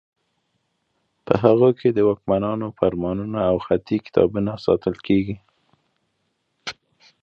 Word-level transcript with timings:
په 1.25 1.33
هغو 1.43 1.69
کې 1.79 1.89
د 1.91 1.99
واکمنانو 2.09 2.67
فرمانونه 2.79 3.39
او 3.49 3.55
خطي 3.65 3.97
کتابونه 4.05 4.51
ساتل 4.65 4.95
کیږي. 5.07 5.35